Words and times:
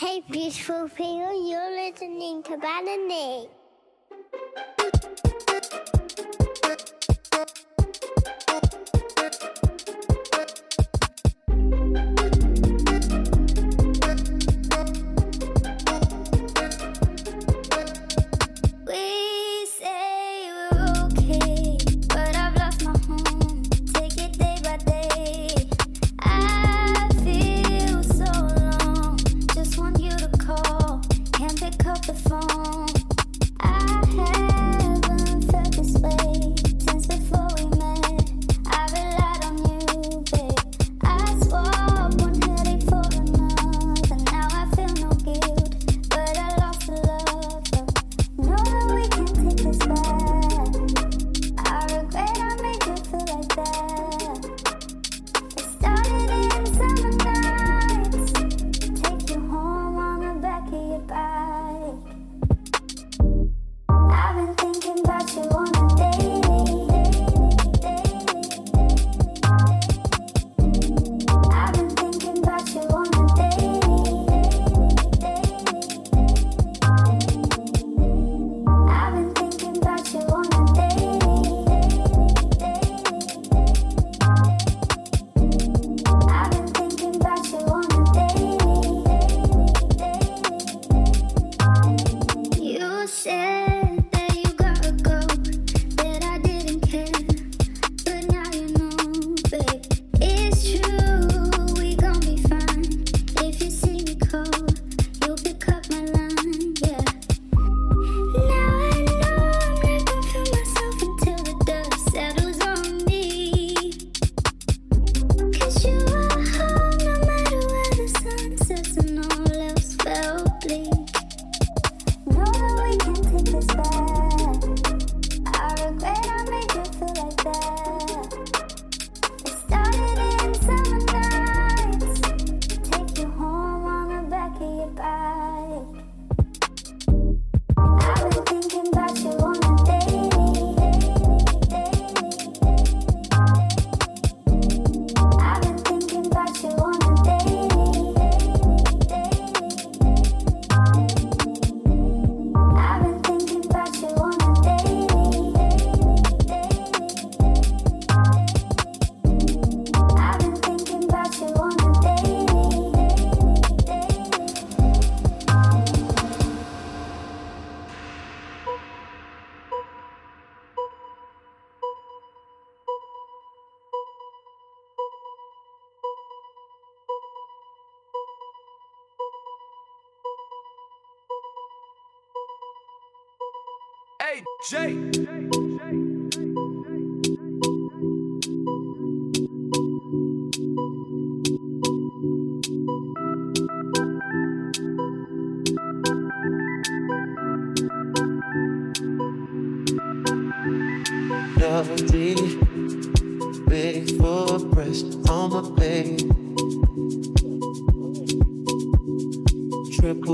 Hey, 0.00 0.22
beautiful 0.30 0.88
people, 0.88 1.50
you're 1.50 1.72
listening 1.76 2.42
to 2.44 2.56
Balamii 2.56 3.50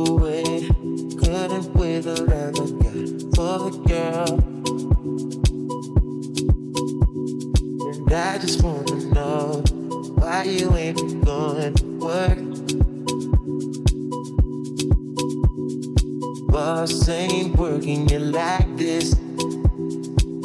away. 0.05 0.69
Couldn't 1.21 1.75
wait 1.75 2.01
the 2.01 2.25
I 2.25 2.67
for 3.35 3.71
the 3.71 3.73
girl. 3.87 4.33
And 7.89 8.13
I 8.13 8.39
just 8.39 8.63
wanna 8.63 8.97
know 9.15 9.63
why 10.17 10.45
you 10.45 10.75
ain't 10.77 11.25
going 11.25 11.75
to 11.75 11.85
work. 11.99 12.39
Boss 16.49 17.09
ain't 17.09 17.57
working 17.57 18.09
you 18.09 18.19
like 18.19 18.77
this. 18.77 19.15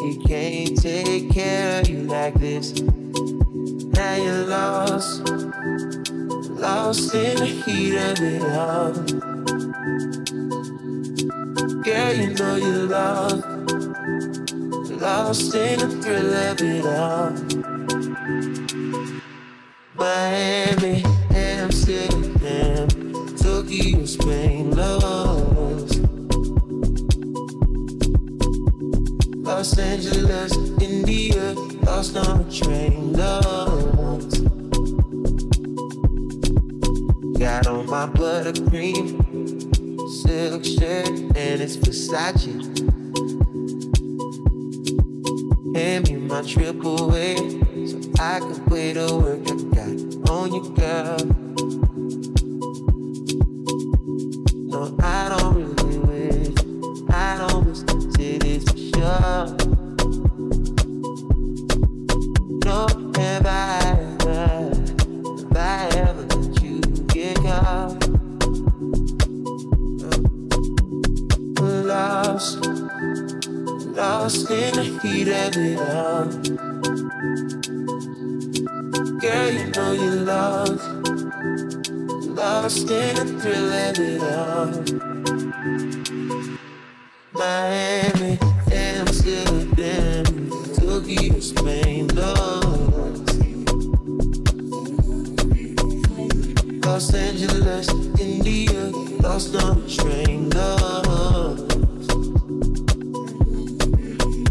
He 0.01 0.17
can't 0.25 0.81
take 0.81 1.31
care 1.31 1.81
of 1.81 1.89
you 1.89 2.03
like 2.03 2.35
this. 2.35 2.79
Now 2.79 4.15
you're 4.15 4.45
lost 4.45 5.51
lost 6.61 7.15
in 7.15 7.37
the 7.37 7.45
heat 7.45 7.95
of 7.97 8.21
it 8.21 8.43
all. 8.43 9.30
Yeah, 11.91 12.11
you 12.11 12.33
know 12.35 12.55
you're 12.55 12.87
lost. 12.87 13.45
Lost 15.01 15.53
in 15.55 15.79
the 15.79 15.89
thrill 16.01 16.33
of 16.33 16.61
it 16.61 16.85
all. 16.87 17.31
Miami, 19.95 21.03
Amsterdam, 21.35 22.87
Tokyo, 23.35 24.05
Spain, 24.05 24.71
lost. 24.71 25.99
Los 29.43 29.77
Angeles, 29.77 30.55
India, 30.79 31.53
lost 31.83 32.15
on 32.15 32.39
a 32.39 32.49
train, 32.49 33.11
lost. 33.11 34.45
Got 37.37 37.67
on 37.67 37.85
my 37.87 38.07
buttercream 38.07 39.20
silk 40.31 40.63
shirt 40.63 41.09
and 41.35 41.61
it's 41.61 41.75
Versace. 41.75 42.53
Hand 45.75 46.09
me 46.09 46.15
my 46.15 46.41
triple 46.43 47.09
weight 47.09 47.51
so 47.89 47.99
I 48.17 48.39
can 48.39 48.63
play 48.65 48.93
the 48.93 49.13
work 49.13 49.41
I 49.51 49.55
got 49.75 50.29
on 50.29 50.53
you, 50.53 50.63
girl. 50.73 51.40
Miami, 87.33 88.37
Amsterdam, 88.71 90.25
Tokyo, 90.75 91.39
Spain, 91.39 92.07
lost. 92.09 93.35
Los 96.85 97.13
Angeles, 97.13 97.89
India, 98.19 98.91
lost 99.21 99.55
on 99.55 99.81
the 99.81 99.89
train, 99.89 100.49
lost. 100.51 101.71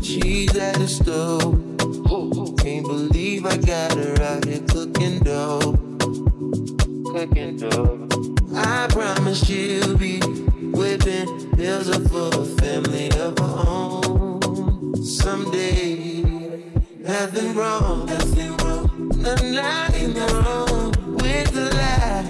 She's 0.04 0.56
at 0.56 0.74
the 0.76 0.88
stove. 0.88 1.70
Can't 2.58 2.86
believe 2.86 3.46
I 3.46 3.56
got 3.56 3.94
her 3.94 4.22
out 4.22 4.44
here 4.44 4.60
cooking 4.68 5.20
dough. 5.20 5.78
Cooking 7.12 7.56
dough. 7.56 8.09
I 8.54 8.88
promise 8.90 9.44
she'll 9.46 9.96
be 9.96 10.20
whipping 10.72 11.56
meals 11.56 11.88
up 11.88 12.02
for 12.08 12.28
a 12.34 12.44
family 12.60 13.10
of 13.12 13.38
her 13.38 13.64
own. 13.66 14.94
Someday, 15.04 16.22
nothing 16.98 17.54
wrong, 17.54 18.06
nothing 18.06 18.56
wrong, 18.58 19.08
nothing 19.16 20.14
wrong 20.14 20.92
with 21.16 21.52
the 21.52 21.70
lie. 21.74 22.20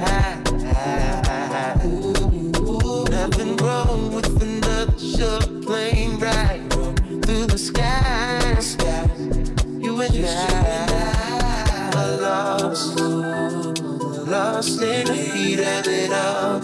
Nothing 3.10 3.56
wrong 3.58 4.14
with 4.14 4.42
another 4.42 4.98
short 4.98 5.62
plane 5.62 6.18
ride 6.18 6.70
through 6.70 7.46
the 7.46 7.58
sky. 7.58 8.40
You 9.78 10.00
and 10.00 10.26
I 10.26 10.79
lost 14.60 14.82
in 14.82 15.06
the 15.06 15.14
heat 15.14 15.58
it 15.58 16.12
all. 16.12 16.60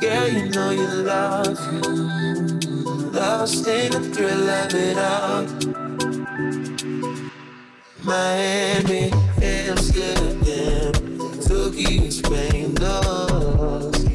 Girl, 0.00 0.28
you 0.28 0.48
know 0.48 0.70
you 0.70 0.86
love 1.04 1.48
lost, 1.48 1.60
lost 3.12 3.66
in 3.66 3.92
the 3.92 4.00
thrill 4.14 4.48
of 4.48 4.72
it 4.72 4.96
all. 4.96 5.44
Miami, 8.02 9.12
Amsterdam, 9.42 10.92
Tokyo, 11.46 12.08
Spain, 12.08 12.74
lost. 12.76 14.06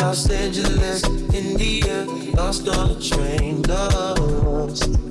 Los 0.00 0.30
Angeles, 0.30 1.02
India, 1.34 2.04
lost 2.36 2.68
on 2.68 2.90
a 2.90 3.00
train. 3.00 3.62
Lost, 3.62 5.05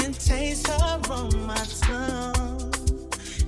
can 0.00 0.12
taste 0.14 0.66
her 0.66 1.00
on 1.10 1.46
my 1.46 1.62
tongue. 1.82 2.72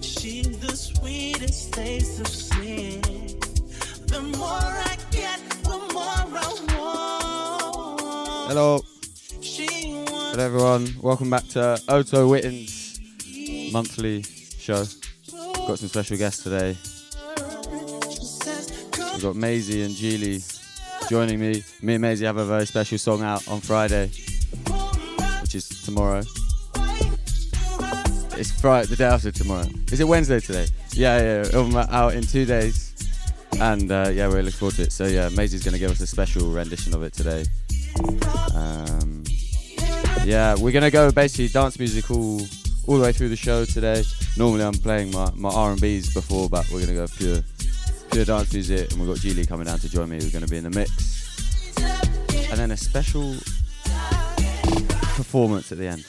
She's 0.02 0.58
the 0.58 0.76
sweetest 0.76 1.72
taste 1.72 2.20
of 2.20 2.28
sin. 2.28 3.00
The 4.06 4.20
more 4.36 4.68
I 4.90 4.96
get, 5.10 5.40
the 5.62 5.78
more 5.94 6.04
I 6.04 6.24
want. 6.76 8.48
Hello, 8.48 8.84
hello 9.40 10.44
everyone. 10.44 10.94
Welcome 11.00 11.30
back 11.30 11.48
to 11.48 11.80
020Whitton's 11.88 13.00
monthly 13.72 14.22
show. 14.22 14.84
Got 15.66 15.78
some 15.78 15.88
special 15.88 16.18
guests 16.18 16.42
today. 16.42 16.76
We've 19.12 19.22
got 19.22 19.36
Maisi 19.36 19.86
and 19.86 19.94
Gee 19.94 20.18
Lee 20.18 20.42
joining 21.08 21.40
me. 21.40 21.64
Me 21.80 21.94
and 21.94 22.04
Maisi 22.04 22.26
have 22.26 22.36
a 22.36 22.44
very 22.44 22.66
special 22.66 22.98
song 22.98 23.22
out 23.22 23.48
on 23.48 23.60
Friday, 23.62 24.10
which 25.40 25.54
is 25.54 25.66
tomorrow. 25.86 26.22
It's 28.42 28.50
Friday, 28.50 28.88
the 28.88 28.96
day 28.96 29.04
after 29.04 29.30
tomorrow. 29.30 29.68
Is 29.92 30.00
it 30.00 30.08
Wednesday 30.08 30.40
today? 30.40 30.66
Yeah, 30.94 31.16
yeah. 31.16 31.40
It'll 31.42 31.68
be 31.68 31.76
out 31.76 32.14
in 32.14 32.24
two 32.24 32.44
days. 32.44 32.92
And 33.60 33.88
uh, 33.88 34.10
yeah, 34.12 34.26
we're 34.26 34.42
looking 34.42 34.58
forward 34.58 34.74
to 34.74 34.82
it. 34.82 34.90
So 34.90 35.06
yeah, 35.06 35.28
Maisi's 35.28 35.62
going 35.62 35.74
to 35.74 35.78
give 35.78 35.92
us 35.92 36.00
a 36.00 36.08
special 36.08 36.50
rendition 36.50 36.92
of 36.92 37.04
it 37.04 37.12
today. 37.12 37.44
Um, 38.56 39.22
yeah, 40.24 40.56
we're 40.58 40.72
gonna 40.72 40.90
go 40.90 41.12
basically 41.12 41.50
dance 41.50 41.78
music 41.78 42.10
all, 42.10 42.40
all 42.88 42.96
the 42.96 43.04
way 43.04 43.12
through 43.12 43.28
the 43.28 43.36
show 43.36 43.64
today. 43.64 44.02
Normally 44.36 44.64
I'm 44.64 44.74
playing 44.74 45.12
my, 45.12 45.30
my 45.36 45.48
R&Bs 45.48 46.12
before, 46.12 46.48
but 46.48 46.68
we're 46.72 46.80
gonna 46.80 46.94
go 46.94 47.06
pure 47.06 47.42
pure 48.10 48.24
dance 48.24 48.52
music, 48.52 48.90
and 48.90 49.00
we've 49.00 49.08
got 49.08 49.18
Gee 49.18 49.34
Lee 49.34 49.46
coming 49.46 49.66
down 49.66 49.78
to 49.78 49.88
join 49.88 50.08
me. 50.08 50.18
We're 50.18 50.32
gonna 50.32 50.48
be 50.48 50.56
in 50.56 50.64
the 50.64 50.70
mix, 50.70 51.78
and 52.50 52.58
then 52.58 52.72
a 52.72 52.76
special 52.76 53.36
performance 55.14 55.70
at 55.70 55.78
the 55.78 55.86
end 55.86 56.04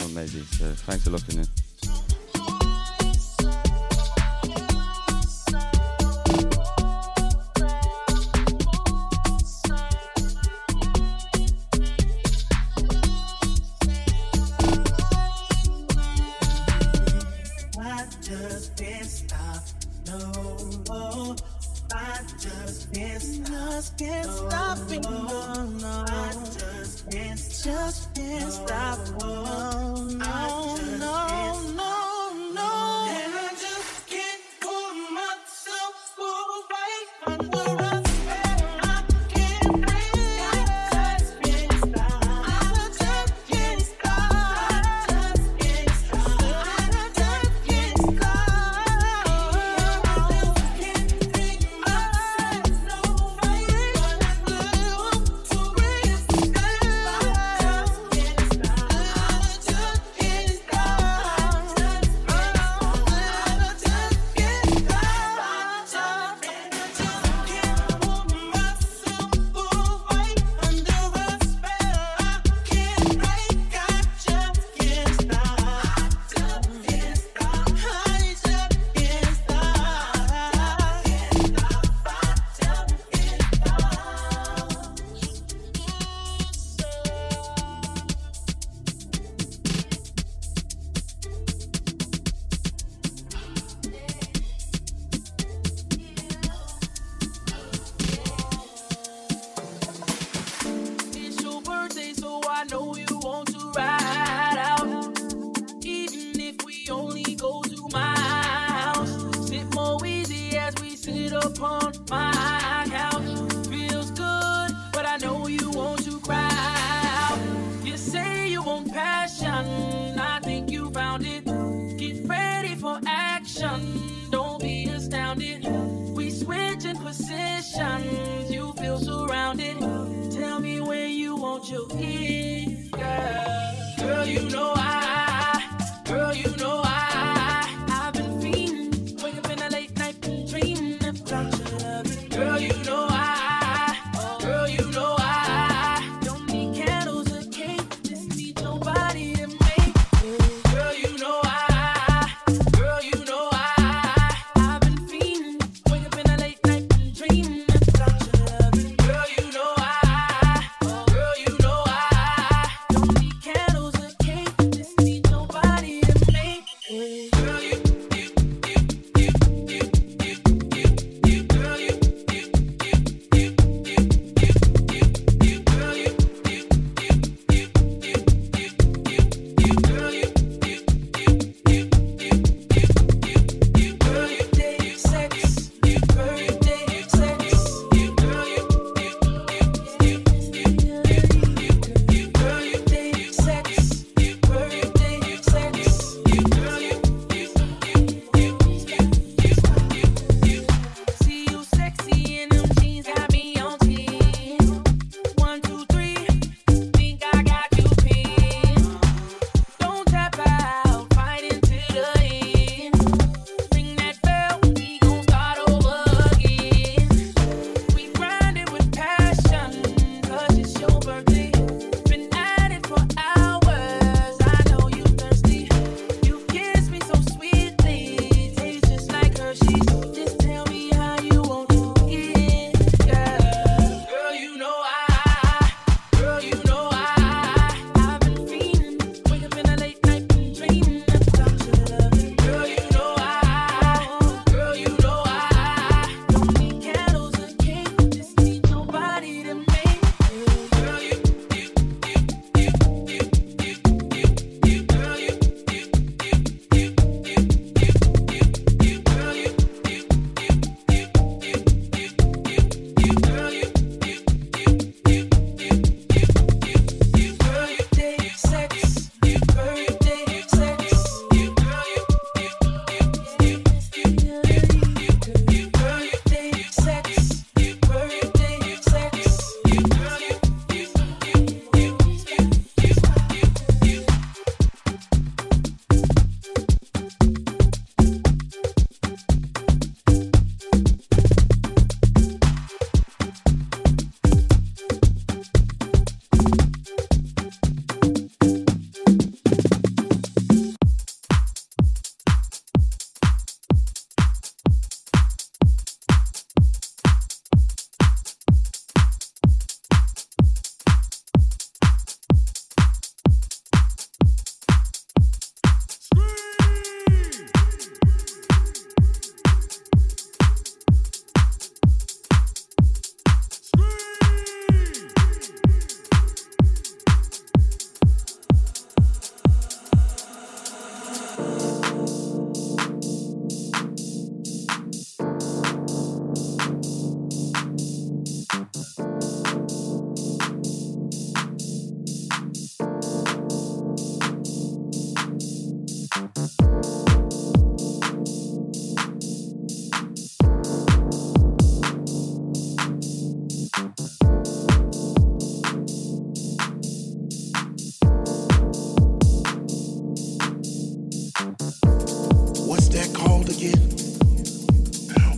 from 0.00 0.14
Maisie. 0.14 0.42
So 0.42 0.72
thanks 0.72 1.04
for 1.04 1.10
looking 1.10 1.38
in. 1.38 1.46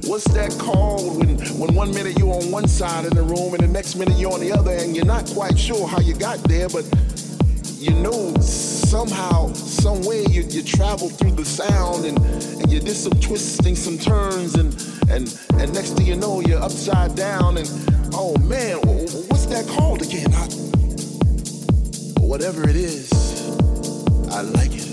What's 0.05 0.29
that 0.35 0.55
called 0.59 1.17
when, 1.17 1.39
when 1.59 1.75
one 1.75 1.95
minute 1.95 2.19
you're 2.19 2.35
on 2.35 2.51
one 2.51 2.69
side 2.69 3.07
of 3.07 3.15
the 3.15 3.23
room 3.23 3.55
and 3.55 3.63
the 3.63 3.69
next 3.69 3.95
minute 3.95 4.19
you're 4.19 4.35
on 4.35 4.41
the 4.41 4.53
other 4.53 4.73
and 4.73 4.95
you're 4.95 5.07
not 5.07 5.25
quite 5.29 5.59
sure 5.59 5.89
how 5.89 5.99
you 5.99 6.15
got 6.15 6.37
there, 6.45 6.69
but 6.69 6.85
you 7.79 7.91
know 7.91 8.35
somehow, 8.37 9.51
some 9.55 10.03
way 10.03 10.27
you, 10.29 10.43
you 10.43 10.63
travel 10.63 11.09
through 11.09 11.31
the 11.31 11.45
sound 11.45 12.05
and, 12.05 12.19
and 12.61 12.71
you 12.71 12.81
did 12.81 12.95
some 12.95 13.19
twisting, 13.19 13.75
some 13.75 13.97
turns 13.97 14.57
and, 14.57 14.75
and, 15.09 15.35
and 15.59 15.73
next 15.73 15.97
thing 15.97 16.07
you 16.07 16.17
know 16.17 16.41
you're 16.41 16.61
upside 16.61 17.15
down 17.15 17.57
and 17.57 17.71
oh 18.13 18.37
man, 18.41 18.77
what's 18.83 19.47
that 19.47 19.67
called 19.69 20.03
again? 20.03 20.31
I, 20.35 20.49
whatever 22.21 22.69
it 22.69 22.77
is, 22.77 23.11
I 24.31 24.43
like 24.43 24.73
it. 24.75 24.87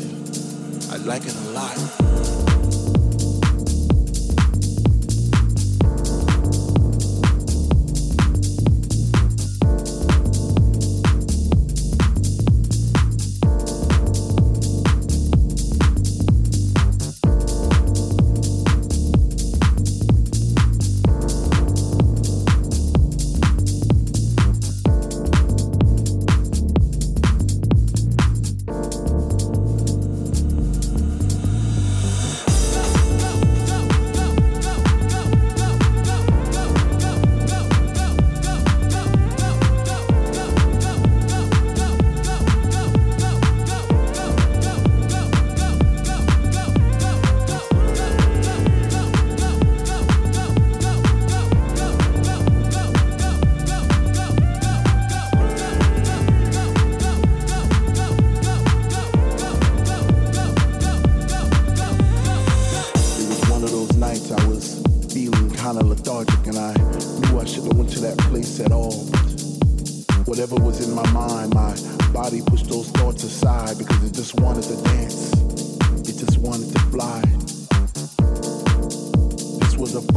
I 0.90 0.96
like 1.04 1.26
it 1.26 1.36
a 1.36 1.50
lot. 1.52 2.49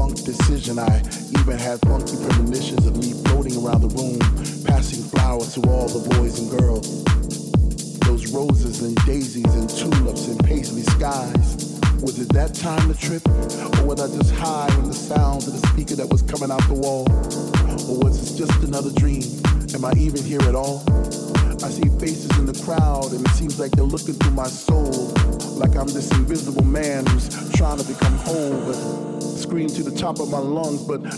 funk 0.03 0.25
decision. 0.25 0.81
I 0.81 0.99
even 1.39 1.59
had 1.59 1.79
funky 1.87 2.17
premonitions 2.27 2.85
of 2.87 2.97
me 2.97 3.13
floating 3.25 3.55
around 3.63 3.83
the 3.83 3.93
room, 3.95 4.19
passing 4.65 5.03
flowers 5.05 5.55
to 5.55 5.61
all 5.71 5.87
the 5.87 6.03
boys 6.17 6.41
and 6.41 6.51
girls. 6.51 7.05
Those 8.01 8.33
roses 8.33 8.83
and 8.83 8.97
daisies 9.07 9.55
and 9.55 9.71
tulips 9.71 10.27
and 10.27 10.43
paisley 10.45 10.83
skies. 10.83 11.79
Was 12.03 12.19
it 12.19 12.33
that 12.33 12.53
time 12.53 12.93
to 12.93 12.99
trip? 12.99 13.23
Or 13.79 13.87
was 13.87 14.01
I 14.03 14.09
just 14.19 14.35
high 14.35 14.75
in 14.81 14.89
the 14.89 14.95
sounds 14.95 15.47
of 15.47 15.53
the 15.61 15.65
speaker 15.69 15.95
that 15.95 16.09
was 16.11 16.23
coming 16.23 16.51
out 16.51 16.67
the 16.67 16.75
wall? 16.75 17.07
Or 17.87 18.03
was 18.03 18.19
this 18.19 18.33
just 18.37 18.59
another 18.65 18.91
dream? 18.99 19.23
Am 19.73 19.85
I 19.85 19.93
even 19.97 20.25
here 20.25 20.43
at 20.51 20.57
all? 20.57 20.83
I 21.63 21.71
see 21.71 21.89
faces 22.03 22.37
in 22.41 22.47
the 22.47 22.59
crowd 22.65 23.13
and 23.13 23.25
it 23.25 23.35
seems 23.39 23.61
like 23.61 23.71
they're 23.71 23.85
looking 23.85 24.15
through 24.15 24.35
my 24.35 24.49
soul. 24.49 25.15
Like 25.63 25.77
I'm 25.77 25.87
this 25.87 26.11
invisible 26.11 26.65
man 26.65 27.07
who's 27.07 27.29
trying 27.53 27.79
to 27.79 27.85
become 27.85 28.17
whole, 28.27 28.59
but 28.67 29.12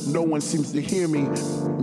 no 0.06 0.22
one 0.22 0.40
seems 0.40 0.72
to 0.72 0.80
hear 0.80 1.08
me. 1.08 1.22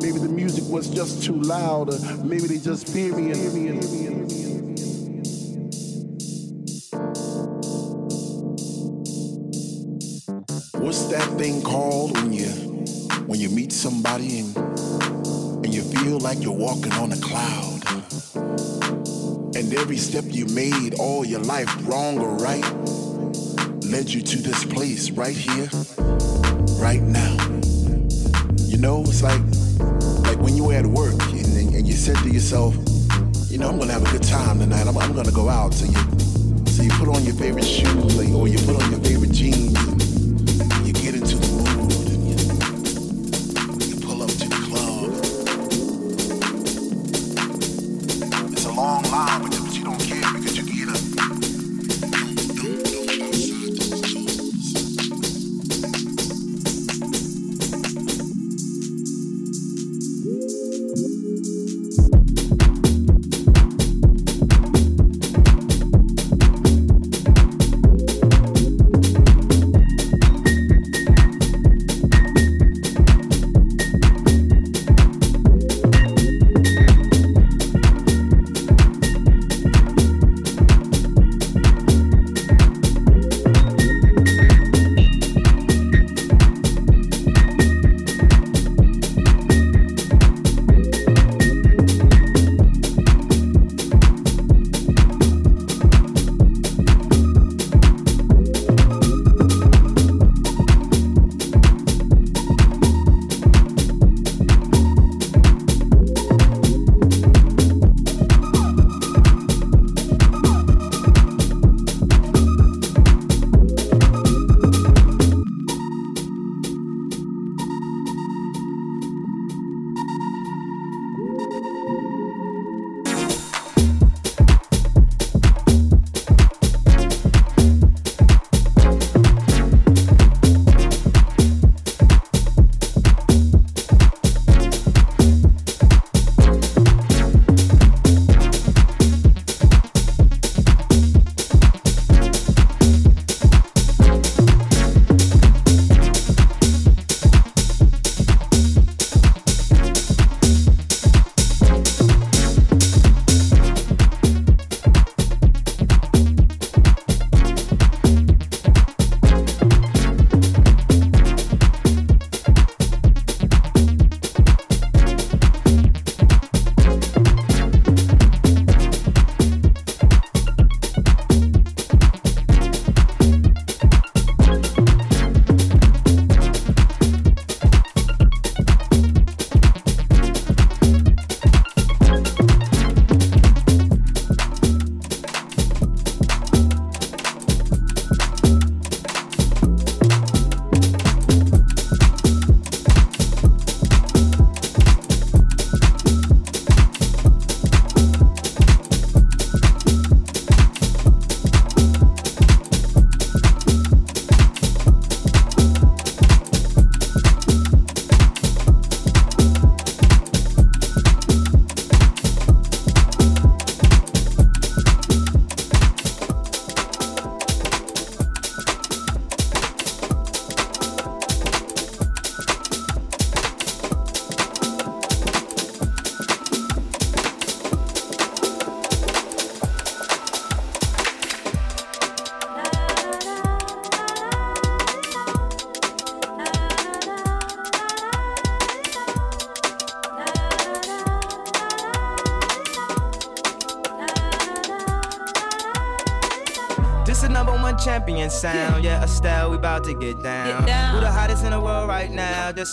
Maybe 0.01 0.19
the 0.19 0.29
music 0.29 0.63
was 0.71 0.89
just 0.89 1.23
too 1.23 1.35
loud, 1.35 1.93
or 1.93 1.99
maybe 2.23 2.47
they 2.47 2.57
just 2.57 2.87
fear 2.87 3.15
me 3.15 3.31
and 3.31 3.35
hear 3.35 3.51
me 3.51 3.67
and 3.67 3.83
hear 3.83 4.11
me. 4.11 4.21
What's 10.79 11.05
that 11.05 11.27
thing 11.37 11.61
called 11.61 12.17
when 12.17 12.33
you 12.33 12.49
when 13.27 13.39
you 13.39 13.49
meet 13.49 13.71
somebody 13.71 14.39
and 14.39 14.57
and 15.63 15.73
you 15.73 15.83
feel 15.83 16.19
like 16.19 16.41
you're 16.41 16.51
walking 16.51 16.93
on 16.93 17.11
a 17.11 17.17
cloud? 17.17 17.83
And 19.55 19.73
every 19.73 19.97
step 19.97 20.25
you 20.27 20.45
made 20.47 20.95
all 20.99 21.25
your 21.25 21.41
life, 21.41 21.69
wrong 21.87 22.19
or 22.19 22.35
right, 22.35 22.65
led 23.85 24.09
you 24.09 24.21
to 24.21 24.41
this 24.41 24.63
place 24.65 25.11
right 25.11 25.35
here, 25.35 25.69
right 26.81 27.01
now 27.03 27.37
You 28.65 28.77
know, 28.77 29.01
it's 29.01 29.21
like 29.21 29.41
like 30.25 30.39
when 30.39 30.57
you 30.57 30.65
were 30.65 30.73
at 30.73 30.85
work 30.85 31.21
and, 31.31 31.75
and, 31.75 31.87
you 31.87 31.93
said 31.93 32.15
to 32.17 32.29
yourself, 32.29 32.73
you 33.49 33.57
know, 33.57 33.69
I'm 33.69 33.77
gonna 33.77 33.93
have 33.93 34.03
a 34.03 34.11
good 34.11 34.23
time 34.23 34.59
tonight. 34.59 34.87
I'm, 34.87 34.97
I'm 34.97 35.13
gonna 35.13 35.31
go 35.31 35.49
out. 35.49 35.73
So 35.73 35.85
you 35.85 35.99
so 36.67 36.81
you 36.83 36.89
put 36.91 37.07
on 37.09 37.23
your 37.23 37.35
favorite 37.35 37.65
shoes, 37.65 38.17
or 38.33 38.47
you 38.47 38.57
put 38.59 38.81
on 38.81 38.91
your 38.91 38.99
favorite 39.01 39.31
jeans. 39.31 40.10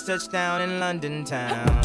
Now? 0.08 0.14
Just 0.14 0.30
touched 0.30 0.32
down 0.32 0.62
in 0.62 0.80
London 0.80 1.24
town. 1.24 1.80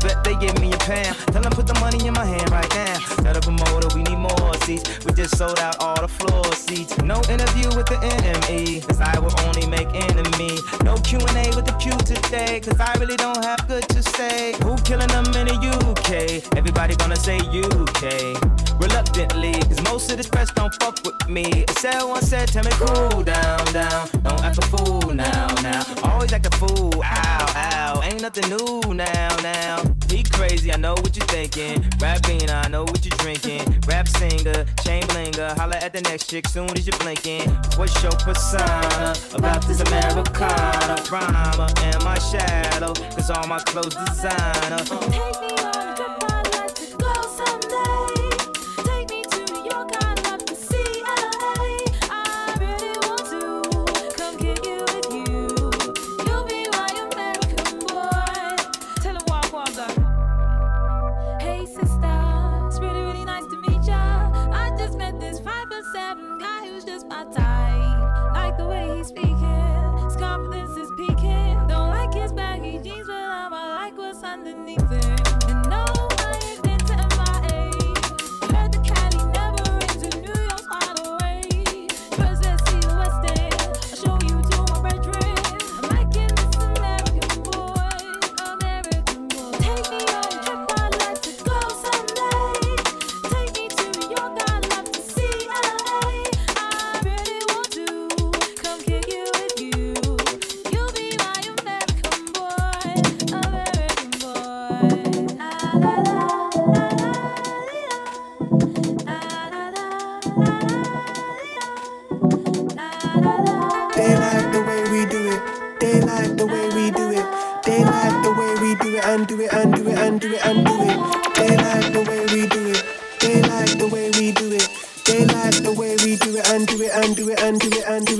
Bet 0.00 0.22
they 0.22 0.36
give 0.36 0.58
me 0.60 0.72
a 0.72 0.78
pound. 0.78 1.16
Tell 1.32 1.42
them 1.42 1.52
put 1.52 1.66
the 1.66 1.74
money 1.80 2.06
in 2.06 2.14
my 2.14 2.24
hand 2.24 2.50
right 2.50 2.68
now. 2.74 2.98
Tell 3.22 3.34
the 3.34 3.40
promoter 3.40 3.88
we 3.94 4.02
need 4.02 4.18
more 4.18 4.54
seats. 4.62 5.04
We 5.04 5.12
just 5.12 5.36
sold 5.36 5.58
out 5.58 5.76
all 5.80 6.00
the 6.00 6.08
floor 6.08 6.44
seats. 6.54 6.96
No 6.98 7.20
interview 7.28 7.68
with 7.74 7.86
the 7.86 7.98
enemy, 8.02 8.80
cause 8.80 9.00
I 9.00 9.18
will 9.18 9.34
only 9.46 9.66
make 9.66 9.88
enemy. 9.94 10.58
No 10.84 10.96
Q&A 10.98 11.54
with 11.54 11.66
the 11.66 11.74
Q 11.78 11.92
today, 12.06 12.60
cause 12.60 12.78
I 12.78 12.94
really 12.98 13.16
don't 13.16 13.42
have 13.44 13.66
good 13.66 13.88
to 13.88 14.02
say. 14.02 14.54
Who 14.62 14.76
killing 14.78 15.08
them 15.08 15.26
in 15.34 15.46
the 15.50 15.58
UK? 15.58 16.56
Everybody 16.56 16.94
gonna 16.96 17.16
say 17.16 17.38
UK. 17.38 18.38
Reluctantly, 18.78 19.54
cause 19.66 19.82
most 19.82 20.10
of 20.10 20.16
this 20.16 20.28
press 20.28 20.50
don't 20.52 20.72
fuck 20.80 20.98
with 21.04 21.28
me. 21.28 21.64
Said 21.78 22.02
one 22.02 22.22
said, 22.22 22.48
tell 22.48 22.64
me 22.64 22.70
cool 22.78 23.22
down, 23.22 23.64
down. 23.72 24.08
Don't 24.22 24.42
act 24.44 24.58
a 24.58 24.66
fool 24.66 25.14
now, 25.14 25.46
now. 25.62 25.82
Always 26.18 26.32
act 26.32 26.52
a 26.52 26.58
fool, 26.58 27.00
ow, 27.04 27.46
ow. 27.54 28.02
Ain't 28.02 28.20
nothing 28.20 28.48
new 28.50 28.92
now, 28.92 29.36
now. 29.36 29.80
He 30.10 30.24
crazy, 30.24 30.72
I 30.72 30.76
know 30.76 30.94
what 30.94 31.16
you're 31.16 31.24
thinking. 31.26 31.88
Rap 32.00 32.26
bean, 32.26 32.50
I 32.50 32.66
know 32.66 32.82
what 32.82 33.04
you're 33.04 33.16
drinking. 33.18 33.78
Rap 33.86 34.08
singer, 34.08 34.66
chain 34.82 35.04
blinger. 35.04 35.56
Holla 35.56 35.76
at 35.76 35.92
the 35.92 36.00
next 36.00 36.28
chick 36.28 36.48
soon 36.48 36.70
as 36.76 36.88
you're 36.88 36.98
blinking. 36.98 37.48
What's 37.76 38.02
your 38.02 38.10
persona 38.10 39.14
about 39.32 39.62
this 39.68 39.80
Americana? 39.80 41.00
Rhymer 41.08 41.68
and 41.84 42.02
my 42.02 42.18
shadow, 42.18 42.94
cause 43.14 43.30
all 43.30 43.46
my 43.46 43.60
clothes 43.60 43.94
designer. 43.94 44.78
Take 44.78 45.10
me 45.10 45.18
on 45.18 45.87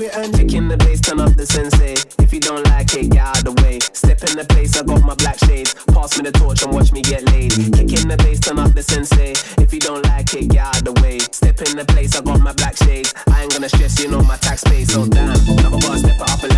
it 0.09 0.17
and. 0.17 0.39
Kicking 0.39 0.67
the 0.67 0.77
bass, 0.77 1.01
turn 1.01 1.19
up 1.19 1.35
the 1.35 1.45
sensei. 1.45 1.95
If 2.23 2.33
you 2.33 2.39
don't 2.39 2.63
like 2.67 2.93
it, 2.93 3.09
get 3.09 3.21
out 3.21 3.39
of 3.39 3.43
the 3.43 3.63
way. 3.63 3.79
Step 3.93 4.23
in 4.23 4.37
the 4.37 4.45
place, 4.45 4.77
I 4.77 4.83
got 4.83 5.01
my 5.03 5.15
black 5.15 5.37
shades. 5.39 5.73
Pass 5.91 6.17
me 6.17 6.23
the 6.23 6.31
torch 6.31 6.63
and 6.63 6.73
watch 6.73 6.91
me 6.91 7.01
get 7.01 7.23
laid. 7.31 7.51
Kicking 7.51 8.07
the 8.07 8.17
bass, 8.17 8.39
turn 8.39 8.59
up 8.59 8.73
the 8.73 8.83
sensei. 8.83 9.33
If 9.61 9.73
you 9.73 9.79
don't 9.79 10.05
like 10.05 10.33
it, 10.33 10.49
get 10.49 10.65
out 10.65 10.77
of 10.77 10.85
the 10.85 10.93
way. 11.01 11.19
Step 11.19 11.61
in 11.61 11.77
the 11.77 11.85
place, 11.85 12.15
I 12.15 12.21
got 12.21 12.39
my 12.39 12.53
black 12.53 12.77
shades. 12.77 13.13
I 13.27 13.43
ain't 13.43 13.51
gonna 13.51 13.69
stress, 13.69 13.99
you 13.99 14.09
know 14.09 14.21
my 14.23 14.37
tax 14.37 14.63
pay. 14.63 14.85
So 14.85 15.05
damn, 15.05 15.31
I 15.31 15.69
gotta 15.69 15.99
step 15.99 16.21
up 16.21 16.48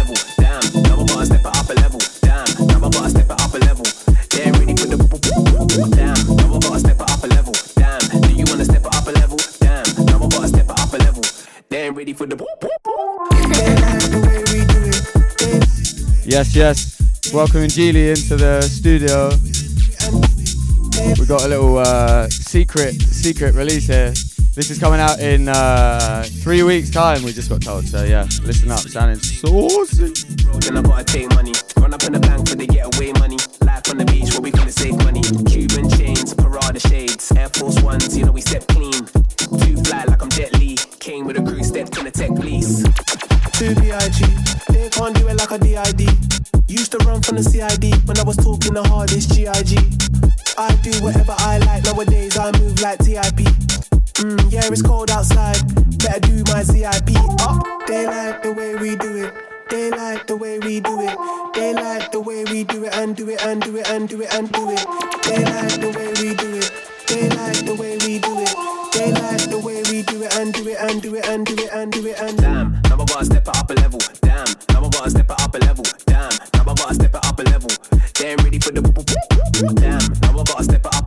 Yes, 16.32 16.56
yes. 16.56 17.34
Welcoming 17.34 17.68
Gee 17.68 17.92
Lee 17.92 18.12
into 18.12 18.38
the 18.38 18.62
studio. 18.62 19.32
We 21.20 21.26
got 21.26 21.44
a 21.44 21.48
little 21.50 21.78
uh, 21.78 22.30
secret 22.30 22.94
secret 23.02 23.54
release 23.54 23.88
here. 23.88 24.14
This 24.56 24.72
is 24.72 24.80
coming 24.80 25.02
out 25.02 25.20
in 25.20 25.50
uh, 25.50 26.24
three 26.42 26.64
weeks' 26.64 26.90
time. 26.90 27.24
We 27.24 27.34
just 27.34 27.50
got 27.50 27.62
told. 27.62 27.86
So 27.86 28.06
yeah, 28.06 28.24
listen 28.44 28.72
up. 28.72 28.80
Sounding 28.80 29.20
saucy. 29.20 30.14
Cuban 35.44 35.90
chains, 35.90 36.34
Prada 36.34 36.80
shades. 36.80 37.30
Air 37.34 37.50
Force 37.50 37.82
Ones, 37.82 38.18
you 38.18 38.24
know 38.24 38.32
we 38.32 38.40
step 38.40 38.71
like 45.52 45.62
a 45.62 45.94
DID. 45.94 46.10
Used 46.68 46.92
to 46.94 46.98
run 47.00 47.22
from 47.22 47.36
the 47.36 47.44
CID 47.44 48.08
when 48.08 48.18
I 48.18 48.24
was 48.24 48.38
talking 48.38 48.74
the 48.74 48.84
hardest 48.84 49.36
GIG. 49.36 49.76
I 50.58 50.76
do 50.82 50.92
whatever 51.04 51.36
I 51.38 51.58
like 51.60 51.84
nowadays. 51.84 52.38
I 52.38 52.52
move 52.58 52.80
like 52.82 53.00
TIP. 53.00 53.44
Mm, 54.24 54.52
yeah, 54.52 54.62
it's 54.72 54.82
cold 54.82 55.12
outside. 55.12 55.60
Better 56.00 56.20
do 56.22 56.44
my 56.48 56.64
ZIP. 56.64 57.12
Up. 57.42 57.66
They 57.88 58.06
like 58.08 58.44
the 58.44 58.54
way 58.54 58.76
we 58.76 58.96
do 58.96 59.26
it. 59.26 59.34
They 59.70 59.90
like 59.90 60.28
the 60.28 60.38
way 60.38 60.60
we 60.60 60.80
do 60.80 61.02
it. 61.02 61.18
They 61.54 61.74
like 61.74 62.12
the 62.12 62.20
way 62.20 62.44
we 62.46 62.64
do 62.64 62.86
it 62.86 62.96
and 62.96 63.16
do 63.16 63.30
it 63.30 63.44
and 63.44 63.62
do 63.62 63.78
it 63.78 63.90
and 63.90 64.08
do 64.08 64.22
it 64.22 64.34
and 64.34 64.52
do 64.52 64.70
it. 64.70 64.86
They 65.24 65.44
like 65.44 65.80
the 65.82 65.92
way 65.92 66.08
we 66.22 66.36
do 66.36 66.50
it. 66.56 66.72
They 67.08 67.30
like 67.30 67.66
the 67.66 67.76
way 67.76 67.98
we 68.06 68.20
do 68.20 68.40
it. 68.40 68.56
They 68.94 69.12
like 69.12 69.50
the 69.50 69.60
way 69.60 69.84
we 69.90 70.04
do 70.04 70.24
it 70.24 70.36
and 70.36 70.54
do 70.54 70.68
it 70.68 70.78
and 70.80 71.02
do 71.02 71.16
it 71.16 71.26
and 71.28 71.46
do 71.46 71.56
it 71.56 71.70
and 71.74 71.92
do 71.92 72.08
it 72.08 72.20
and. 72.20 72.38
Damn, 72.38 72.82
I 72.86 72.90
gotta 72.96 73.26
step 73.26 73.48
up 73.48 73.61
gotta 75.02 75.10
step 75.10 75.32
it 75.32 75.42
up 75.42 75.56
a 75.56 75.58
level. 75.58 75.86
Damn, 76.06 76.30
now 76.54 76.62
I 76.62 76.76
gotta 76.76 76.94
step 76.94 77.16
it 77.16 77.26
up 77.26 77.40
a 77.40 77.44
level. 77.44 77.70
They 78.20 78.32
ain't 78.32 78.44
ready 78.44 78.60
for 78.60 78.72
the 78.72 78.82
damn. 79.74 79.98
Now 80.22 80.40
I 80.40 80.44
gotta 80.44 80.64
step 80.64 80.86
it 80.86 80.96
up 80.96 81.01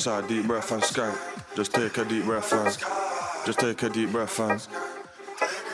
Outside, 0.00 0.28
deep 0.28 0.46
breath 0.46 0.72
and 0.72 0.82
skank. 0.82 1.14
Just 1.54 1.74
take 1.74 1.98
a 1.98 2.06
deep 2.06 2.24
breath 2.24 2.50
and 2.54 2.74
just 3.44 3.58
take 3.58 3.82
a 3.82 3.90
deep 3.90 4.10
breath 4.10 4.40
and 4.40 4.66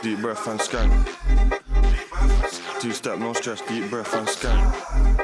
deep 0.02 0.18
breath 0.18 0.48
and 0.48 0.58
skank. 0.58 0.90
Two 2.80 2.90
step, 2.90 3.20
no 3.20 3.32
stress, 3.34 3.60
deep 3.60 3.88
breath 3.88 4.12
and 4.14 4.26
skank. 4.26 5.22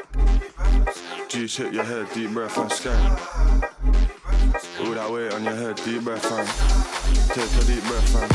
Juice 1.29 1.57
hit 1.57 1.75
your 1.75 1.83
head, 1.83 2.07
deep 2.15 2.31
breath 2.31 2.57
and 2.57 2.71
skank. 2.71 3.19
All 4.87 4.95
that 4.95 5.11
weight 5.11 5.35
on 5.35 5.43
your 5.43 5.57
head, 5.57 5.81
deep 5.85 6.05
breath 6.05 6.31
and 6.31 6.49
take 7.31 7.51
a 7.61 7.65
deep 7.67 7.83
breath 7.88 8.15
and 8.23 8.31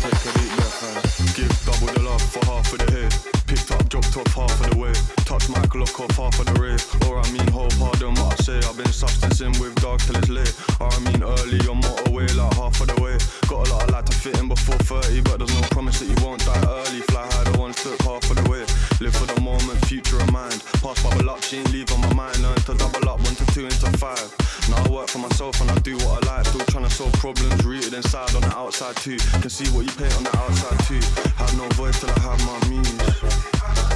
take 0.00 0.24
a 0.24 0.38
deep 0.38 0.52
breath 0.56 1.20
and 1.20 1.36
give 1.36 1.52
double 1.66 1.92
the 1.92 2.00
love 2.00 2.22
for 2.22 2.42
half 2.46 2.72
of 2.72 2.78
the 2.78 2.92
hit. 2.92 3.12
Picked 3.46 3.70
up, 3.72 3.86
dropped 3.90 4.16
off 4.16 4.32
half 4.32 4.58
of 4.64 4.70
the 4.70 4.78
weight 4.78 5.21
touch 5.32 5.48
my 5.48 5.64
Glock 5.72 5.98
off 5.98 6.16
half 6.16 6.38
of 6.40 6.46
the 6.46 6.60
rave. 6.60 6.84
Or 7.08 7.16
I 7.18 7.24
mean, 7.32 7.48
whole 7.48 7.72
pardon 7.80 8.12
what 8.20 8.36
I 8.36 8.44
say. 8.44 8.58
I've 8.68 8.76
been 8.76 8.92
substancing 8.92 9.56
with 9.58 9.74
dog 9.80 10.00
till 10.00 10.16
it's 10.16 10.28
late. 10.28 10.52
Or 10.76 10.92
I 10.92 10.98
mean, 11.08 11.22
early 11.24 11.60
on 11.72 11.80
motorway, 11.80 12.28
like 12.36 12.52
half 12.60 12.76
of 12.82 12.92
the 12.92 12.98
way. 13.00 13.16
Got 13.48 13.68
a 13.68 13.72
lot 13.72 13.84
of 13.84 13.90
light 13.90 14.06
to 14.06 14.12
fit 14.12 14.36
in 14.38 14.48
before 14.48 14.76
30, 14.76 15.22
but 15.22 15.38
there's 15.38 15.54
no 15.56 15.64
promise 15.72 16.00
that 16.00 16.08
you 16.12 16.18
won't 16.20 16.44
die 16.44 16.60
early. 16.68 17.00
Fly 17.08 17.24
high, 17.32 17.44
the 17.48 17.56
one 17.56 17.72
took 17.72 17.96
half 18.02 18.28
of 18.28 18.36
the 18.36 18.44
way. 18.50 18.64
Live 19.00 19.16
for 19.16 19.24
the 19.24 19.40
moment, 19.40 19.80
future 19.88 20.20
in 20.20 20.28
mind. 20.32 20.60
Pass 20.84 21.00
bubble 21.00 21.30
up, 21.30 21.40
she 21.42 21.64
ain't 21.64 21.72
leave 21.72 21.88
on 21.92 22.00
my 22.00 22.12
mind. 22.12 22.36
Learn 22.44 22.60
to 22.68 22.74
double 22.76 23.08
up, 23.08 23.16
one 23.24 23.36
to 23.40 23.46
two 23.56 23.64
into 23.64 23.88
five. 23.96 24.28
Now 24.68 24.84
I 24.84 24.88
work 24.92 25.08
for 25.08 25.18
myself 25.24 25.56
and 25.64 25.70
I 25.72 25.78
do 25.80 25.96
what 26.04 26.28
I 26.28 26.36
like. 26.36 26.44
Still 26.44 26.66
trying 26.68 26.84
to 26.84 26.92
solve 26.92 27.12
problems 27.24 27.64
rooted 27.64 27.94
inside 27.94 28.36
on 28.36 28.42
the 28.44 28.52
outside 28.52 28.96
too. 29.00 29.16
Can 29.40 29.48
see 29.48 29.68
what 29.72 29.88
you 29.88 29.92
paint 29.96 30.12
on 30.20 30.24
the 30.28 30.34
outside 30.36 30.76
too. 30.84 31.00
Have 31.40 31.56
no 31.56 31.64
voice 31.80 31.98
till 32.00 32.12
I 32.12 32.20
have 32.20 32.40
my 32.44 32.56
muse 32.68 33.91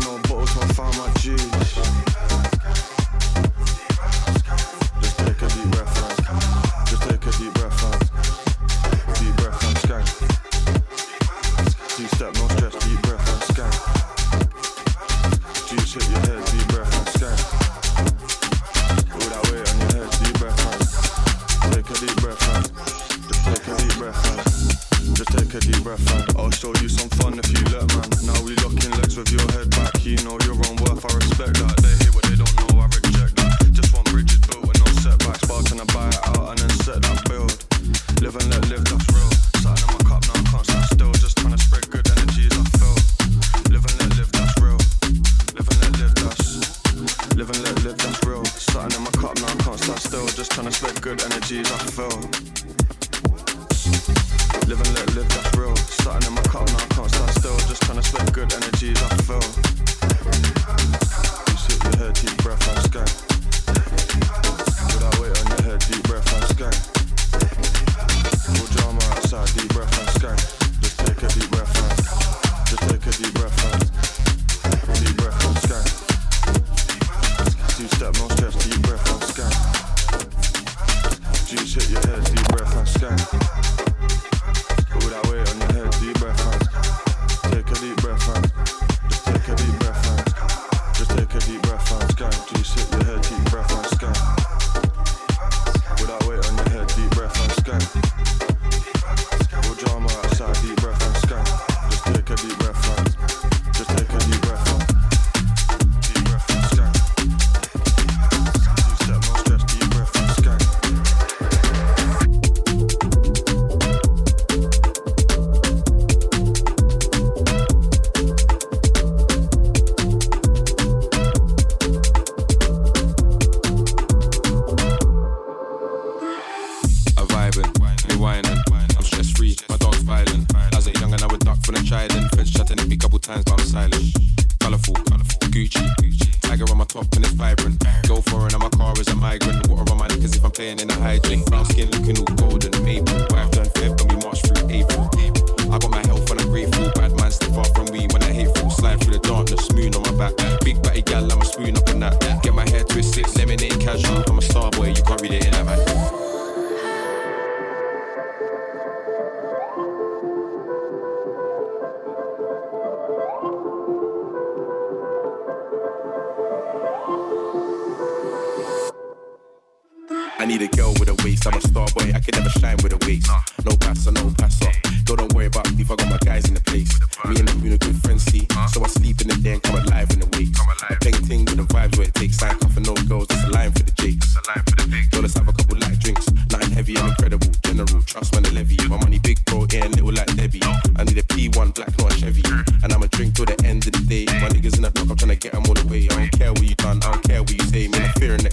no 0.00 0.18
bottles, 0.28 0.56
man, 0.56 0.68
find 0.68 0.96
my 0.96 1.12
juice. 1.20 2.29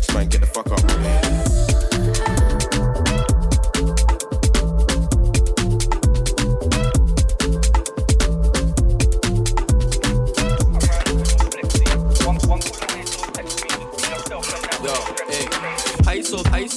hey 0.05 0.13
man. 0.13 0.27
Get 0.29 0.41
the 0.41 0.47
fuck 0.47 0.71
up. 0.71 0.87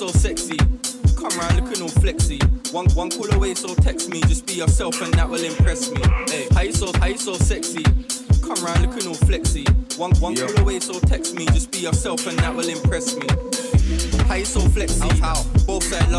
so 0.01 0.07
sexy. 0.13 0.57
Come 1.15 1.39
round 1.39 1.61
looking 1.61 1.83
all 1.83 1.91
flexy. 2.01 2.39
One 2.73 2.89
one 2.95 3.11
call 3.11 3.31
away, 3.35 3.53
so 3.53 3.75
text 3.75 4.09
me, 4.09 4.23
just 4.23 4.47
be 4.47 4.55
yourself. 4.55 4.90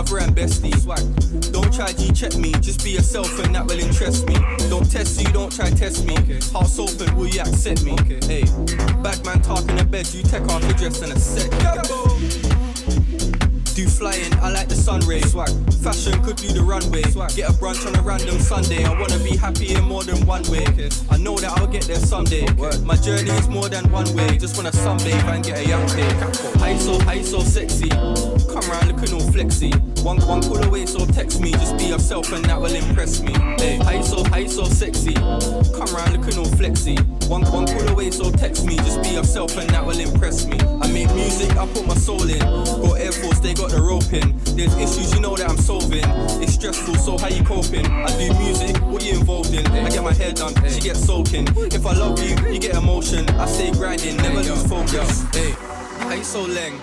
lover 0.02 0.20
and 0.20 0.36
bestie. 0.36 0.72
Don't 1.52 1.72
try 1.74 1.92
G 1.94 2.12
check 2.12 2.36
me, 2.36 2.52
just 2.54 2.84
be 2.84 2.92
yourself 2.92 3.38
and 3.44 3.54
that 3.54 3.66
will 3.66 3.80
interest 3.80 4.28
me. 4.28 4.36
Don't 4.70 4.90
test 4.90 5.22
you, 5.22 5.32
don't 5.32 5.52
try 5.52 5.70
test 5.70 6.06
me. 6.06 6.16
House 6.52 6.80
open, 6.80 7.16
will 7.16 7.28
you 7.28 7.42
accept 7.42 7.84
me? 7.84 7.96
Hey, 8.26 8.44
back 9.04 9.24
man 9.26 9.42
talking 9.42 9.78
in 9.78 9.88
bed, 9.90 10.12
you 10.14 10.24
take 10.24 10.48
off 10.50 10.64
your 10.64 10.74
dress 10.74 11.02
in 11.02 11.12
a 11.12 11.20
sec. 11.20 11.52
Do 13.76 13.88
flying, 13.88 14.34
I 14.42 14.50
like 14.50 14.68
the 14.68 14.76
sun 14.76 15.00
rays. 15.08 15.32
Swag. 15.32 15.50
Fashion 15.82 16.22
could 16.24 16.36
do 16.36 16.50
the 16.50 16.62
runway. 16.62 17.04
Swag. 17.04 17.34
Get 17.36 17.50
a 17.50 17.54
brunch 17.54 17.88
on 17.88 17.96
a 17.96 18.02
random 18.02 18.38
Sunday. 18.40 18.84
I 18.84 19.00
wanna 19.00 19.18
be 19.20 19.38
happy 19.38 19.74
in 19.74 19.86
more 19.86 20.04
than 20.04 20.26
one 20.26 20.44
way. 20.52 20.68
Okay. 20.68 20.90
I 21.10 21.18
know 21.18 21.38
that 21.38 21.58
I'll 21.58 21.68
get 21.68 21.84
there 21.84 21.96
someday. 21.96 22.44
Okay. 22.60 22.78
My 22.84 22.98
journey 22.98 23.32
is 23.32 23.48
more 23.48 23.70
than 23.70 23.90
one 23.90 24.14
way. 24.14 24.38
Just 24.38 24.58
wanna 24.58 24.72
sunbathe 24.72 25.24
and 25.24 25.44
get 25.44 25.60
a 25.60 25.66
young 25.66 25.88
pay. 25.88 26.12
I 26.62 26.78
so, 26.78 27.00
high 27.00 27.22
so 27.22 27.40
sexy. 27.40 27.90
Come 27.90 28.70
round 28.70 28.88
looking 28.90 29.14
all 29.14 29.32
flexy. 29.32 29.72
One, 30.04 30.20
one 30.26 30.42
call 30.42 30.64
away, 30.64 30.88
so 30.88 31.06
text 31.06 31.40
me. 31.40 31.52
Just 31.52 31.78
be 31.78 31.86
yourself 31.86 32.32
and 32.32 32.44
that 32.46 32.60
will 32.60 32.74
impress 32.74 33.22
me. 33.22 33.34
Hey, 33.60 33.78
how 33.78 33.92
you 33.92 34.04
so, 34.04 34.24
how 34.24 34.38
you 34.38 34.50
so 34.50 34.64
sexy? 34.64 35.14
Come 35.14 35.94
round 35.94 36.18
looking 36.18 36.40
all 36.40 36.46
flexy. 36.58 36.98
One, 37.28 37.44
one 37.52 37.68
call 37.68 37.88
away, 37.88 38.10
so 38.10 38.32
text 38.32 38.66
me. 38.66 38.78
Just 38.78 39.04
be 39.04 39.10
yourself 39.10 39.56
and 39.58 39.70
that 39.70 39.86
will 39.86 40.00
impress 40.00 40.48
me. 40.48 40.58
I 40.60 40.92
make 40.92 41.14
music, 41.14 41.56
I 41.56 41.68
put 41.68 41.86
my 41.86 41.94
soul 41.94 42.28
in. 42.28 42.40
Got 42.40 43.00
Air 43.00 43.12
Force, 43.12 43.40
they 43.40 43.54
got 43.54 43.70
the 43.70 43.80
rope 43.80 44.12
in. 44.12 44.36
There's 44.56 44.76
issues 44.78 45.14
you 45.14 45.22
know 45.22 45.36
that 45.36 45.48
I'm 45.48 45.58
solving. 45.58 46.04
It's 46.42 46.56
stressful, 46.56 46.96
so 46.96 47.20
how 47.20 47.28
you 47.28 47.44
coping? 47.44 47.86
I 47.86 48.08
do 48.18 48.34
music, 48.40 48.78
what 48.82 49.06
you 49.06 49.20
involved 49.20 49.54
in? 49.54 49.68
I 49.68 49.90
get 49.90 50.04
my 50.04 50.14
hair 50.14 50.34
done, 50.34 50.56
she 50.68 50.82
gets 50.82 51.06
soaking. 51.06 51.48
If 51.56 51.86
I 51.86 51.94
love 51.94 52.18
you, 52.24 52.36
you 52.52 52.60
get 52.60 52.76
emotion. 52.76 53.30
I 53.38 53.46
stay 53.46 53.72
grinding, 53.72 54.18
never 54.18 54.42
lose 54.42 54.66
focus. 54.68 55.24
Hey, 55.36 55.52
how 56.00 56.14
you 56.14 56.24
so 56.24 56.48
leng? 56.48 56.82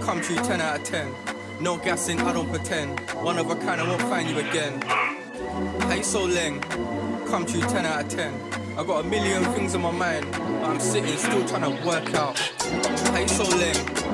Come 0.00 0.22
true, 0.22 0.36
10 0.36 0.62
out 0.62 0.78
of 0.78 0.84
10. 0.84 1.35
No 1.58 1.78
gassing, 1.78 2.20
I 2.20 2.34
don't 2.34 2.48
pretend. 2.50 3.00
One 3.22 3.38
of 3.38 3.50
a 3.50 3.56
kind, 3.56 3.80
I 3.80 3.88
won't 3.88 4.02
find 4.02 4.28
you 4.28 4.38
again. 4.38 4.82
How 4.82 5.94
you 5.94 6.02
so 6.02 6.28
leng? 6.28 6.60
Come 7.28 7.46
true 7.46 7.62
10 7.62 7.86
out 7.86 8.04
of 8.04 8.08
10. 8.10 8.34
I 8.76 8.84
got 8.84 9.06
a 9.06 9.08
million 9.08 9.42
things 9.54 9.74
on 9.74 9.80
my 9.80 9.90
mind, 9.90 10.30
but 10.32 10.64
I'm 10.64 10.80
sitting 10.80 11.16
still 11.16 11.46
trying 11.46 11.62
to 11.62 11.86
work 11.86 12.12
out. 12.14 12.38
How 12.38 13.18
you 13.20 13.28
so 13.28 13.44
leng? 13.44 14.05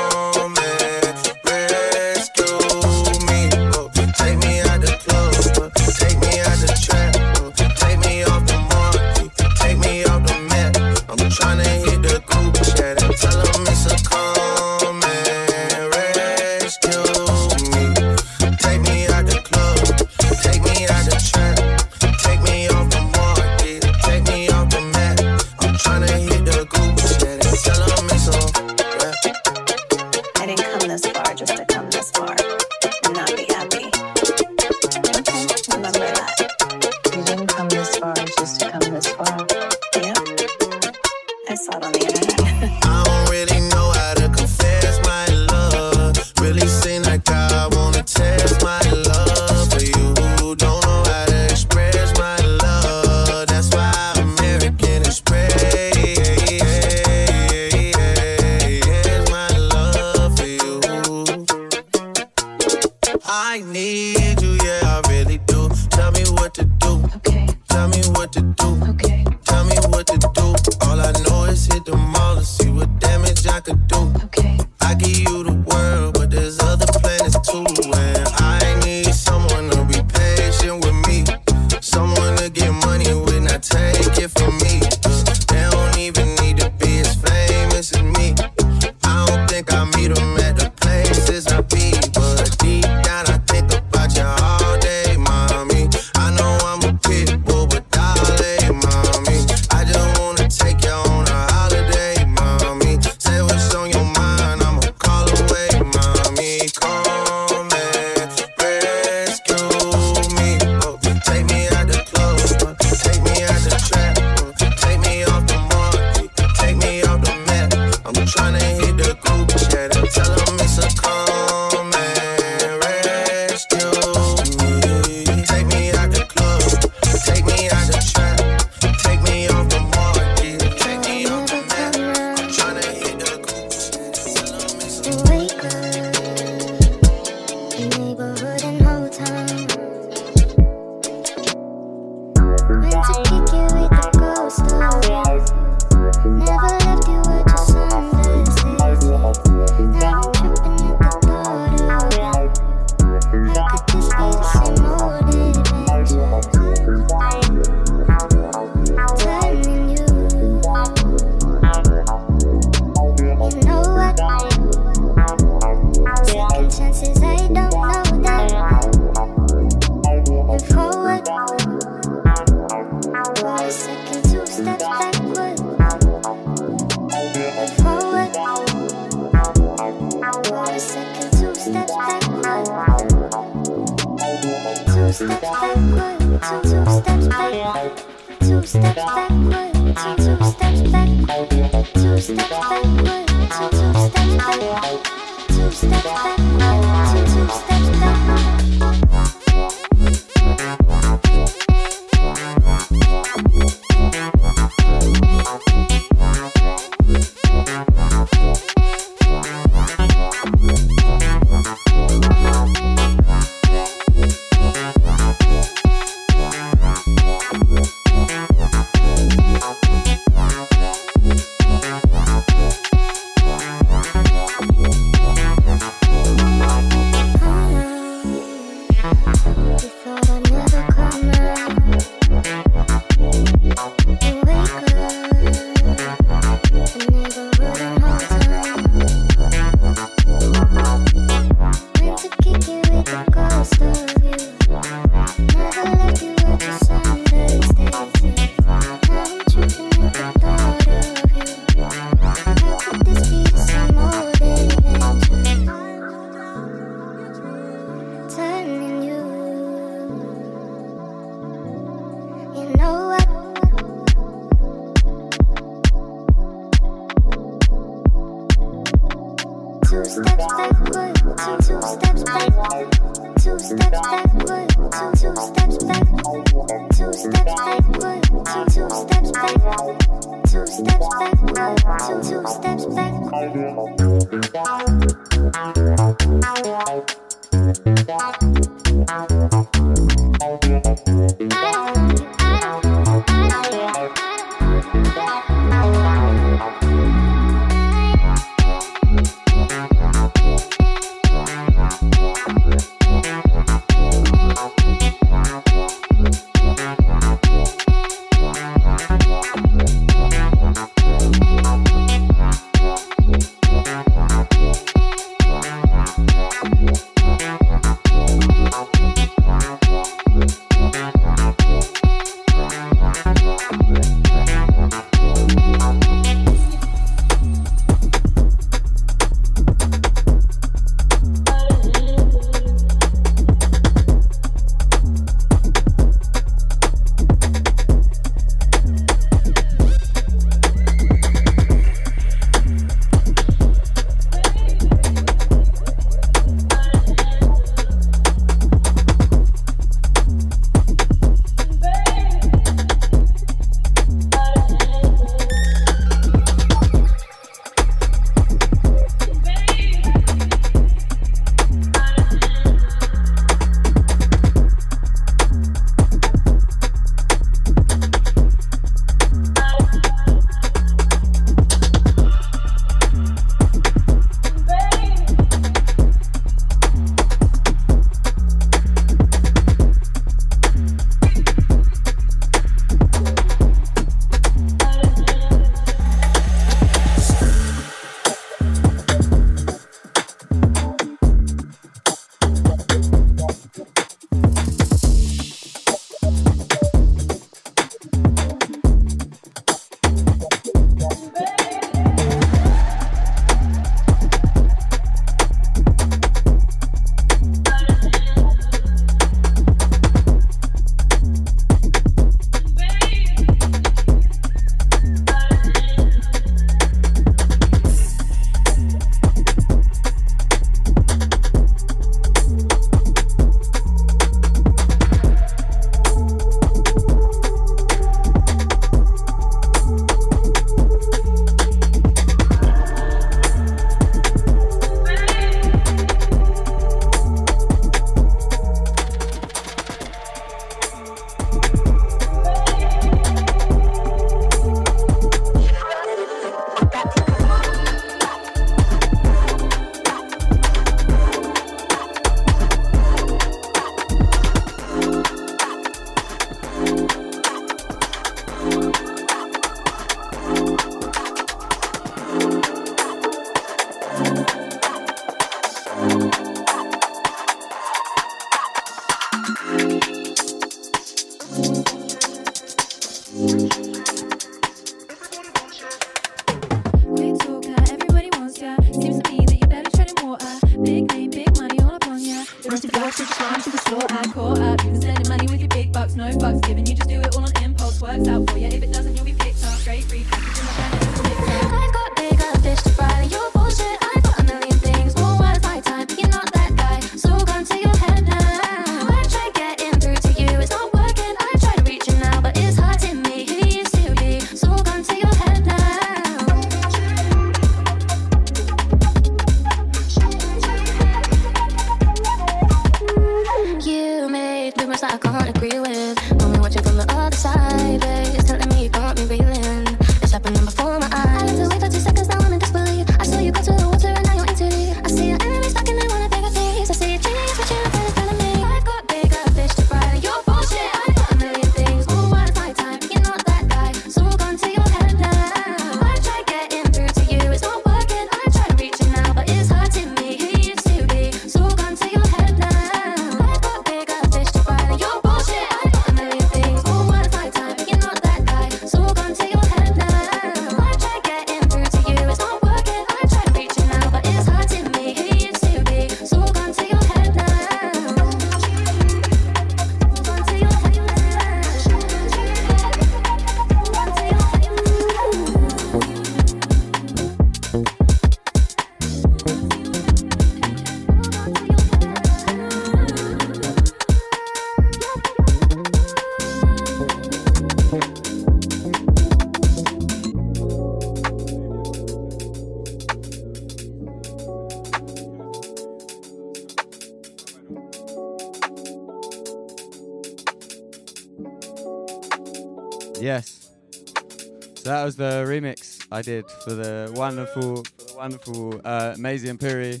that 595.04 595.08
was 595.08 595.16
the 595.16 595.44
remix 595.46 596.06
I 596.10 596.22
did 596.22 596.50
for 596.50 596.70
the 596.70 597.12
wonderful, 597.14 597.84
for 597.98 598.06
the 598.06 598.14
wonderful 598.16 598.80
uh, 598.86 599.12
Maisi 599.18 599.50
and 599.50 599.60
Puri. 599.60 600.00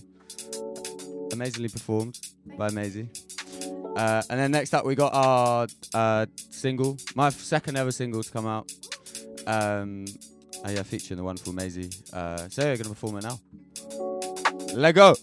Amazingly 1.30 1.68
performed 1.68 2.18
by 2.56 2.70
Maisi. 2.70 3.06
Uh, 3.98 4.22
and 4.30 4.40
then 4.40 4.50
next 4.50 4.72
up, 4.72 4.86
we 4.86 4.94
got 4.94 5.12
our 5.12 5.66
uh, 5.92 6.24
single, 6.50 6.96
my 7.14 7.28
second 7.28 7.76
ever 7.76 7.92
single 7.92 8.22
to 8.22 8.30
come 8.30 8.46
out. 8.46 8.72
Um, 9.46 10.06
uh, 10.64 10.70
yeah, 10.70 10.82
featuring 10.84 11.18
the 11.18 11.24
wonderful 11.24 11.52
Maisi. 11.52 11.92
Uh, 12.10 12.48
so 12.48 12.62
we're 12.62 12.76
going 12.76 12.84
to 12.84 12.88
perform 12.88 13.18
it 13.18 13.24
now. 13.24 13.38
Let 14.72 14.94
go! 14.94 15.16